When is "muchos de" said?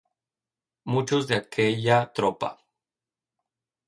0.83-1.35